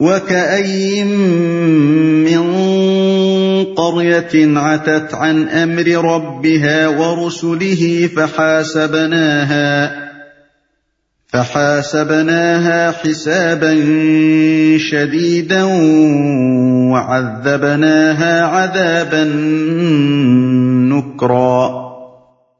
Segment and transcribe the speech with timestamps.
[0.00, 1.06] وكاين
[2.24, 2.42] من
[3.74, 10.06] قريه عتت عن امر ربها ورسله فحاسبناها
[11.26, 13.74] فحاسبناها حسابا
[14.78, 15.62] شديدا
[16.92, 19.24] وعذبناها عذابا
[20.92, 21.86] نكرا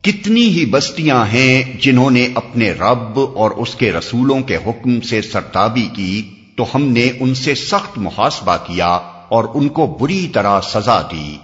[0.05, 5.23] کتنی ہی بستیاں ہیں جنہوں نے اپنے رب اور اس کے رسولوں کے حکم سے
[5.23, 6.23] سرتابی کی
[6.57, 8.89] تو ہم نے ان سے سخت محاسبہ کیا
[9.29, 11.37] اور ان کو بری طرح سزا دی۔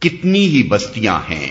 [0.00, 1.50] کتنی ہی بستیاں ہیں۔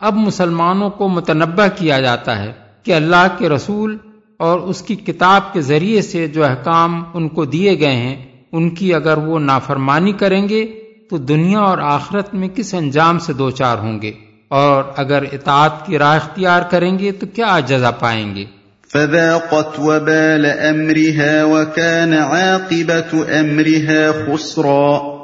[0.00, 3.96] اب مسلمانوں کو متنبع کیا جاتا ہے کہ اللہ کے رسول
[4.36, 8.70] اور اس کی کتاب کے ذریعے سے جو احکام ان کو دیے گئے ہیں، ان
[8.70, 10.66] کی اگر وہ نافرمانی کریں گے،
[11.10, 14.12] تو دنیا اور آخرت میں کس انجام سے دو چار ہوں گے؟
[14.48, 18.44] اور اگر اطاعت کی راہ اختیار کریں گے، تو کیا جزا پائیں گے؟
[18.94, 25.14] فذاقت وبال امرها وكان عاقبت امرها خسرا۔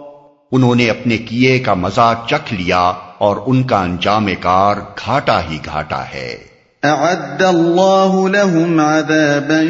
[0.52, 5.58] انہوں نے اپنے کیے کا مزہ چکھ لیا اور ان کا انجام کار گھاٹا ہی
[5.64, 6.36] گھاٹا ہے۔
[6.82, 9.62] اعد الله لهم عذابا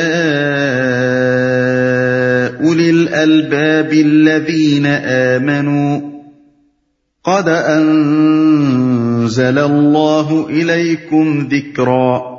[2.63, 6.10] أولي الألباب الذين آمنوا۔
[7.23, 9.09] قد أنزل
[9.59, 12.31] الله إليكم ذكرا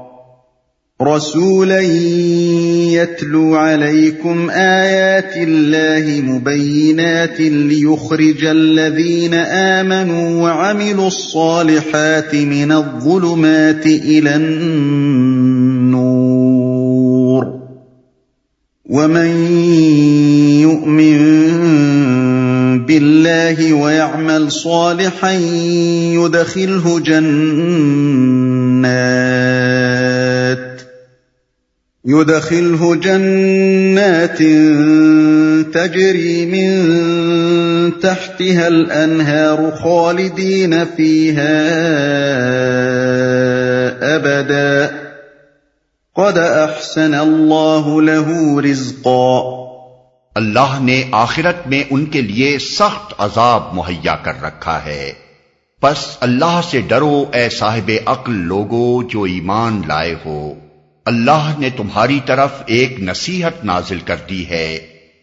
[1.03, 1.81] رسولا
[2.91, 15.93] يتلو عليكم آيات الله مبينات ليخرج الذين آمنوا وعملوا الصالحات من الظلمات إلى النور
[18.91, 19.31] ومن
[20.61, 21.43] يؤمن
[22.87, 25.33] بالله ويعمل صالحا
[26.13, 27.33] يدخله جنات
[32.05, 34.39] يدخله جنات
[35.75, 36.73] تجري من
[38.01, 41.63] تحتها الأنهار خالدين فيها
[44.17, 45.03] أبدا.
[46.17, 49.72] قد أحسن اللہ له رزقا.
[50.35, 55.13] اللہ نے آخرت میں ان کے لیے سخت عذاب مہیا کر رکھا ہے۔
[55.81, 60.55] پس اللہ سے ڈرو اے صاحب عقل لوگو جو ایمان لائے ہو۔
[61.05, 64.75] اللہ نے تمہاری طرف ایک نصیحت نازل کر دی ہے۔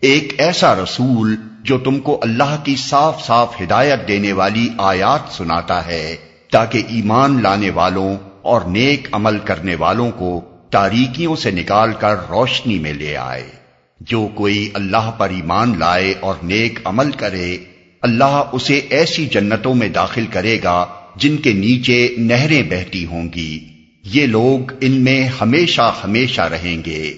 [0.02, 5.86] ایک ایسا رسول جو تم کو اللہ کی صاف صاف ہدایت دینے والی آیات سناتا
[5.86, 6.16] ہے،
[6.52, 12.80] تاکہ ایمان لانے والوں اور نیک عمل کرنے والوں کو تاریکیوں سے نکال کر روشنی
[12.80, 13.59] میں لے آئے۔
[14.00, 17.58] جو کوئی اللہ پر ایمان لائے اور نیک عمل کرے،
[18.02, 23.60] اللہ اسے ایسی جنتوں میں داخل کرے گا جن کے نیچے نہریں بہتی ہوں گی۔
[24.04, 27.14] یہ لوگ ان میں ہمیشہ ہمیشہ رہیں گے۔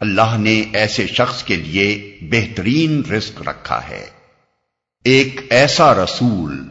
[0.00, 4.04] اللہ نے ایسے شخص کے لیے بہترین رزق رکھا ہے۔
[5.04, 6.62] ایک ایسا رسول۔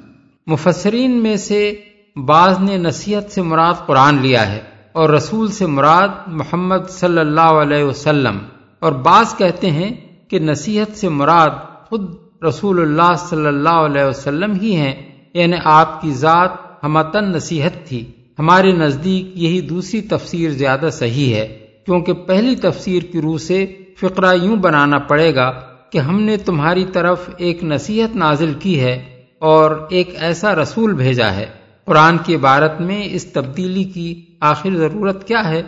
[0.48, 1.76] مفسرین میں سے
[2.16, 4.60] بعض نے نصیحت سے مراد قرآن لیا ہے
[4.92, 8.38] اور رسول سے مراد محمد صلی اللہ علیہ وسلم۔
[8.82, 9.94] اور بعض کہتے ہیں
[10.28, 11.50] کہ نصیحت سے مراد
[11.90, 12.16] خود
[12.48, 14.94] رسول اللہ صلی اللہ علیہ وسلم ہی ہیں
[15.34, 16.50] یعنی آپ کی ذات
[16.84, 18.06] ہمتن نصیحت تھی۔
[18.40, 23.66] ہمارے نزدیک یہی دوسری تفسیر زیادہ صحیح ہے، کیونکہ پہلی تفسیر کی روح سے
[24.00, 25.52] فقرہ یوں بنانا پڑے گا
[25.90, 29.04] کہ ہم نے تمہاری طرف ایک نصیحت نازل کی ہے
[29.40, 31.46] اور ایک ایسا رسول بھیجا ہے۔
[31.86, 35.62] قرآن کی عبارت میں اس تبدیلی کی آخر ضرورت کیا ہے؟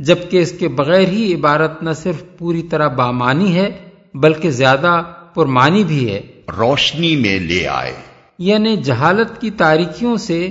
[0.00, 3.70] جبکہ اس کے بغیر ہی عبارت نہ صرف پوری طرح بامانی ہے
[4.14, 5.02] بلکہ زیادہ
[5.34, 6.20] پرمانی بھی ہے۔
[6.58, 7.92] روشنی میں لے آئے۔
[8.38, 10.50] یعنی جہالت کی تاریکیوں سے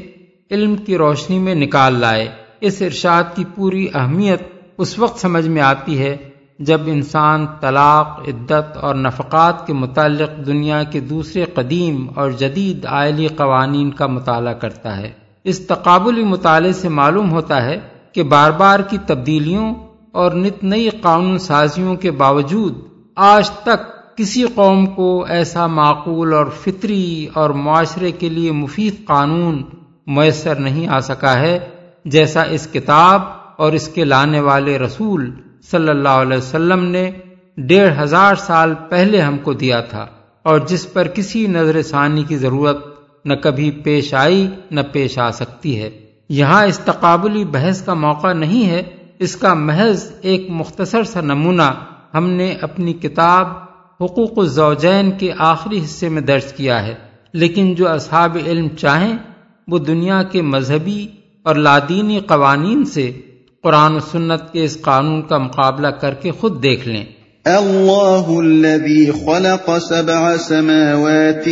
[0.51, 2.27] علم کی روشنی میں نکال لائے۔
[2.61, 4.41] اس ارشاد کی پوری اہمیت
[4.77, 6.17] اس وقت سمجھ میں آتی ہے
[6.59, 13.27] جب انسان طلاق عدت اور نفقات کے متعلق دنیا کے دوسرے قدیم اور جدید آئلی
[13.27, 15.11] قوانین کا مطالعہ کرتا ہے۔
[15.43, 19.75] اس تقابلی مطالعے سے معلوم ہوتا ہے کہ بار بار کی تبدیلیوں
[20.11, 22.73] اور نت نئی قانون سازیوں کے باوجود
[23.15, 29.63] آج تک کسی قوم کو ایسا معقول اور فطری اور معاشرے کے لیے مفید قانون
[30.07, 31.59] میسر نہیں آ سکا ہے
[32.05, 33.21] جیسا اس کتاب
[33.57, 35.31] اور اس کے لانے والے رسول
[35.71, 37.11] صلی اللہ علیہ وسلم نے
[37.57, 40.07] ڈیڑھ ہزار سال پہلے ہم کو دیا تھا
[40.43, 42.85] اور جس پر کسی نظر ثانی کی ضرورت
[43.25, 48.33] نہ کبھی پیش آئی نہ پیش آ سکتی ہے۔ یہاں اس تقابلی بحث کا موقع
[48.33, 48.83] نہیں ہے،
[49.19, 51.71] اس کا محض ایک مختصر سا نمونہ
[52.13, 53.47] ہم نے اپنی کتاب
[54.03, 56.93] حقوق الزوجین کے آخری حصے میں درج کیا ہے۔
[57.33, 59.17] لیکن جو اصحاب علم چاہیں،
[59.67, 61.07] وہ دنیا کے مذہبی
[61.43, 63.11] اور لادینی قوانین سے
[63.63, 67.03] قرآن و سنت کے اس قانون کا مقابلہ کر کے خود دیکھ لیں۔
[67.45, 71.49] الله الذي خلق سبع سماوات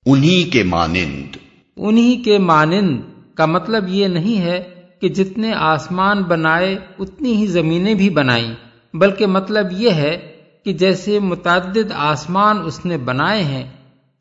[0.07, 1.37] انہی کے مانند۔
[1.77, 3.01] انہی کے مانند
[3.35, 4.63] کا مطلب یہ نہیں ہے
[5.01, 8.55] کہ جتنے آسمان بنائے اتنی ہی زمینیں بھی بنائیں۔
[8.99, 10.33] بلکہ مطلب یہ ہے
[10.65, 13.65] کہ جیسے متعدد آسمان اس نے بنائے ہیں،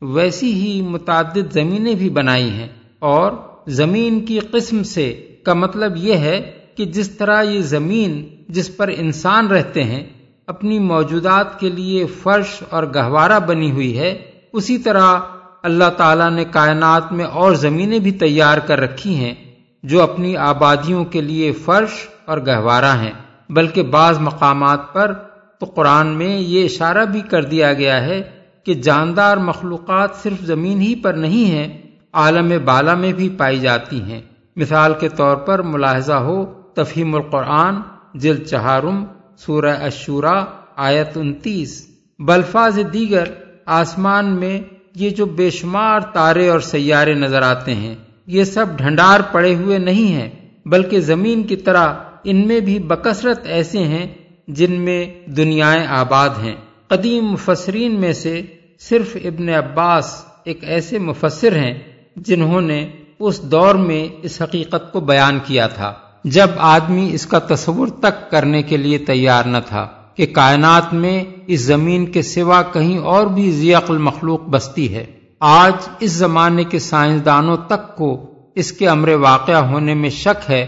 [0.02, 2.68] ویسی ہی متعدد زمینیں بھی بنائی ہیں۔
[2.98, 3.32] اور
[3.66, 8.90] زمین کی قسم سے کا مطلب یہ ہے کہ جس طرح یہ زمین جس پر
[8.96, 10.04] انسان رہتے ہیں،
[10.46, 14.22] اپنی موجودات کے لیے فرش اور گہوارہ بنی ہوئی ہے،
[14.52, 15.18] اسی طرح
[15.62, 19.34] اللہ تعالیٰ نے کائنات میں اور زمینیں بھی تیار کر رکھی ہیں
[19.82, 25.12] جو اپنی آبادیوں کے لیے فرش اور گہوارہ ہیں۔ بلکہ بعض مقامات پر
[25.58, 28.22] تو قرآن میں یہ اشارہ بھی کر دیا گیا ہے
[28.64, 31.82] کہ جاندار مخلوقات صرف زمین ہی پر نہیں ہیں،
[32.12, 34.20] عالم بالا میں بھی پائی جاتی ہیں۔
[34.56, 36.44] مثال کے طور پر ملاحظہ ہو
[36.74, 37.74] تفہیم القرآن
[38.14, 39.04] جل چہارم،
[39.38, 40.44] سورہ اشورا
[40.76, 41.86] آیت انتیس۔
[42.18, 43.24] بلفاظ دیگر
[43.66, 44.60] آسمان میں
[44.94, 47.94] یہ جو بے شمار تارے اور سیارے نظر آتے ہیں،
[48.26, 50.30] یہ سب ڈھنڈار پڑے ہوئے نہیں ہیں،
[50.66, 51.92] بلکہ زمین کی طرح
[52.26, 54.06] ان میں بھی بکثرت ایسے ہیں
[54.48, 56.54] جن میں دنیائیں آباد ہیں۔
[56.88, 58.42] قدیم مفسرین میں سے
[58.80, 61.74] صرف ابن عباس ایک ایسے مفسر ہیں
[62.16, 65.92] جنہوں نے اس دور میں اس حقیقت کو بیان کیا تھا۔
[66.24, 71.24] جب آدمی اس کا تصور تک کرنے کے لیے تیار نہ تھا کہ کائنات میں
[71.46, 75.04] اس زمین کے سوا کہیں اور بھی ذیقل مخلوق بستی ہے،
[75.40, 80.66] آج اس زمانے کے سائنسدانوں تک کو اس کے امر واقع ہونے میں شک ہے۔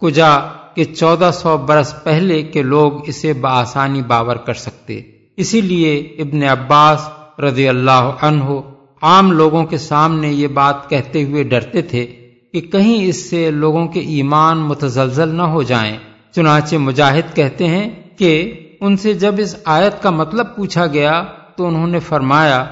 [0.00, 0.38] کجا
[0.76, 5.00] کہ چودہ سو برس پہلے کے لوگ اسے بآسانی باور کر سکتے۔
[5.36, 7.08] اسی لیے ابن عباس
[7.40, 8.60] رضی اللہ عنہ
[9.02, 12.06] عام لوگوں کے سامنے یہ بات کہتے ہوئے ڈرتے تھے
[12.52, 15.96] کہ کہیں اس سے لوگوں کے ایمان متزلزل نہ ہو جائیں۔
[16.32, 21.24] چنانچہ مجاہد کہتے ہیں کہ ان سے جب اس آیت کا مطلب پوچھا گیا
[21.56, 22.64] تو انہوں نے فرمایا،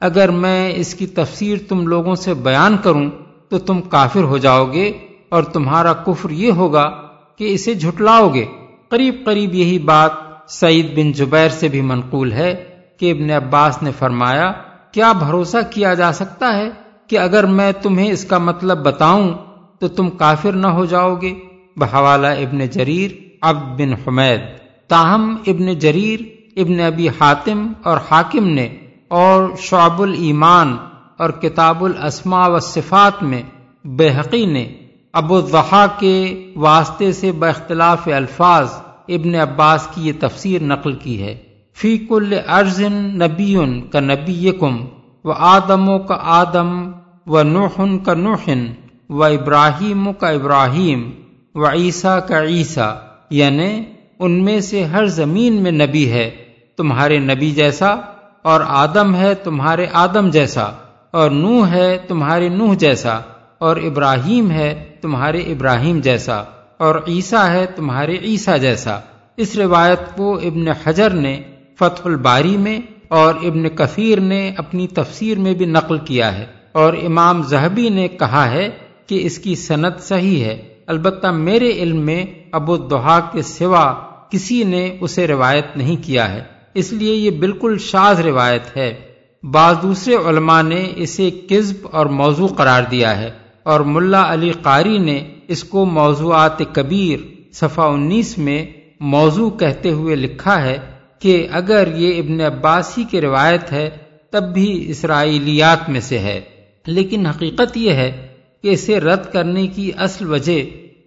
[0.00, 3.10] اگر میں اس کی تفسیر تم لوگوں سے بیان کروں
[3.48, 4.92] تو تم کافر ہو جاؤ گے
[5.28, 7.09] اور تمہارا کفر یہ ہوگا
[7.40, 8.46] کہ اسے جھٹلاؤ گے۔
[8.88, 10.10] قریب قریب یہی بات
[10.48, 12.64] سعید بن جبیر سے بھی منقول ہے
[13.00, 14.52] کہ ابن عباس نے فرمایا،
[14.92, 16.70] کیا بھروسہ کیا جا سکتا ہے
[17.06, 19.34] کہ اگر میں تمہیں اس کا مطلب بتاؤں
[19.78, 21.34] تو تم کافر نہ ہو جاؤ گے؟
[21.76, 23.10] بحوالہ ابن جریر،
[23.42, 24.40] عبد بن حمید۔
[24.88, 26.20] تاہم ابن جریر،
[26.56, 28.68] ابن ابی حاتم اور حاکم نے
[29.08, 30.76] اور شعب الایمان
[31.16, 33.42] اور کتاب الاسماء و صفات میں
[33.84, 34.72] بحقی نے
[35.12, 38.72] ابو الضحا کے واسطے سے باختلاف الفاظ
[39.08, 41.38] ابن عباس کی یہ تفسیر نقل کی ہے۔
[41.74, 43.56] فی کل ارزن نبی
[43.92, 44.76] کا نبی کم
[45.24, 46.90] و آدموں کا آدم
[47.26, 48.66] و نوحن کا نوحن
[49.10, 51.10] و ابراہیم کا ابراہیم
[51.54, 52.94] و عیسیٰ کا عیسیٰ۔
[53.30, 53.82] یعنی
[54.18, 56.30] ان میں سے ہر زمین میں نبی ہے،
[56.76, 57.94] تمہارے نبی جیسا،
[58.42, 60.66] اور آدم ہے تمہارے آدم جیسا،
[61.10, 63.20] اور نوح ہے تمہارے نوح جیسا۔
[63.60, 66.42] اور ابراہیم ہے تمہارے ابراہیم جیسا،
[66.78, 69.00] اور عیسیٰ ہے تمہارے عیسیٰ جیسا۔
[69.36, 71.42] اس روایت کو ابن حجر نے
[71.78, 76.92] فتح الباری میں اور ابن کثیر نے اپنی تفسیر میں بھی نقل کیا ہے۔ اور
[76.92, 78.68] امام زہبی نے کہا ہے
[79.06, 83.94] کہ اس کی صنعت صحیح ہے۔ البتہ میرے علم میں ابو دہا کے سوا
[84.30, 86.42] کسی نے اسے روایت نہیں کیا ہے۔
[86.74, 88.94] اس لیے یہ بالکل شاز روایت ہے۔
[89.42, 93.30] بعض دوسرے علماء نے اسے قزب اور موضوع قرار دیا ہے۔
[93.62, 97.18] اور ملا علی قاری نے اس کو موضوعات کبیر
[97.52, 98.66] صفحہ انیس میں
[99.00, 100.78] موضوع کہتے ہوئے لکھا ہے
[101.18, 103.90] کہ اگر یہ ابن عباس ہی کی روایت ہے،
[104.30, 106.40] تب بھی اسرائیلیات میں سے ہے۔
[106.86, 108.26] لیکن حقیقت یہ ہے
[108.62, 110.60] کہ اسے رد کرنے کی اصل وجہ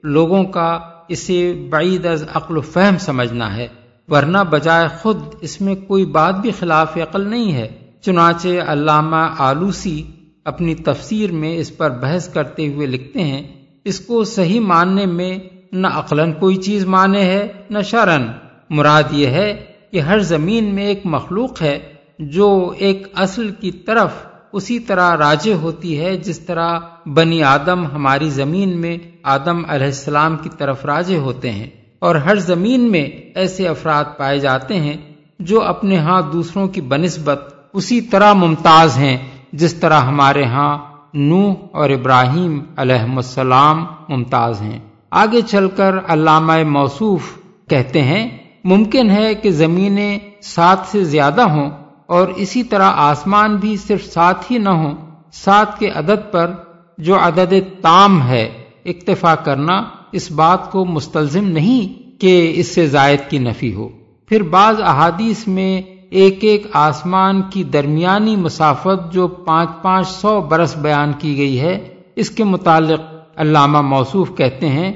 [0.03, 3.67] لوگوں کا اسے بعید از عقل و فہم سمجھنا ہے۔
[4.07, 7.67] ورنہ بجائے خود اس میں کوئی بات بھی خلاف عقل نہیں ہے۔
[8.01, 10.03] چنانچہ علامہ آلوسی
[10.45, 13.43] اپنی تفسیر میں اس پر بحث کرتے ہوئے لکھتے ہیں،
[13.83, 15.37] اس کو صحیح ماننے میں
[15.71, 18.23] نہ عقلاً کوئی چیز مانے ہے، نہ شرن
[18.69, 21.79] مراد یہ ہے کہ ہر زمین میں ایک مخلوق ہے
[22.19, 24.09] جو ایک اصل کی طرف
[24.53, 30.37] اسی طرح راجے ہوتی ہے، جس طرح بنی آدم ہماری زمین میں آدم علیہ السلام
[30.37, 31.67] کی طرف راجے ہوتے ہیں۔
[31.99, 34.97] اور ہر زمین میں ایسے افراد پائے جاتے ہیں
[35.39, 39.17] جو اپنے ہاں دوسروں کی بنسبت اسی طرح ممتاز ہیں۔
[39.53, 40.77] جس طرح ہمارے ہاں
[41.13, 44.79] نوح اور ابراہیم علیہ السلام ممتاز ہیں۔
[45.11, 47.21] آگے چل کر علامہ موصوف
[47.69, 51.69] کہتے ہیں، ممکن ہے کہ زمینیں سات سے زیادہ ہوں
[52.05, 54.93] اور اسی طرح آسمان بھی صرف سات ہی نہ ہوں۔
[55.31, 56.51] سات کے عدد پر
[56.97, 58.49] جو عدد تام ہے،
[58.85, 63.89] اکتفا کرنا اس بات کو مستلزم نہیں کہ اس سے زائد کی نفی ہو۔
[64.29, 65.81] پھر بعض احادیث میں
[66.13, 71.89] ایک ایک آسمان کی درمیانی مسافت جو پانچ پانچ سو برس بیان کی گئی ہے،
[72.15, 73.01] اس کے متعلق
[73.35, 74.91] علامہ موصوف کہتے ہیں،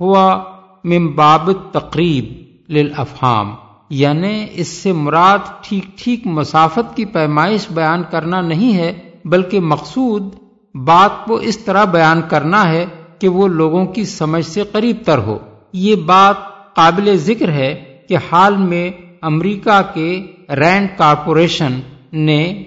[0.00, 0.42] ہوا
[0.84, 2.24] ممباب تقریب
[2.68, 3.54] للافہام
[3.90, 8.92] یعنی اس سے مراد ٹھیک ٹھیک مسافت کی پیمائش بیان کرنا نہیں ہے،
[9.24, 10.34] بلکہ مقصود
[10.74, 12.86] بات کو اس طرح بیان کرنا ہے
[13.18, 15.38] کہ وہ لوگوں کی سمجھ سے قریب تر ہو۔
[15.72, 16.36] یہ بات
[16.74, 17.74] قابل ذکر ہے
[18.08, 18.90] کہ حال میں
[19.22, 21.80] امریکہ کے رینڈ کارپوریشن
[22.12, 22.62] نے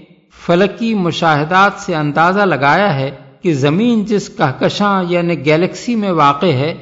[0.45, 6.73] فلکی مشاہدات سے اندازہ لگایا ہے کہ زمین جس کہکشاں یعنی گیلیکسی میں واقع ہے،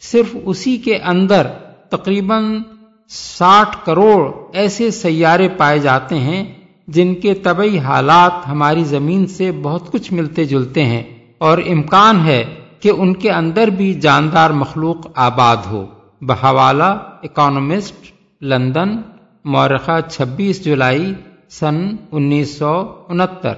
[0.00, 1.46] صرف اسی کے اندر
[1.88, 2.62] تقریباً
[3.08, 6.44] ساٹھ کروڑ ایسے سیارے پائے جاتے ہیں
[6.86, 11.02] جن کے طبی حالات ہماری زمین سے بہت کچھ ملتے جلتے ہیں
[11.38, 12.44] اور امکان ہے
[12.80, 15.86] کہ ان کے اندر بھی جاندار مخلوق آباد ہو۔
[16.20, 18.96] بحوالہ، اکانومسٹ، لندن۔
[19.44, 21.12] مورخہ چھبیس جولائی
[21.50, 21.76] سن
[22.12, 22.74] انیس سو
[23.08, 23.54] انہتر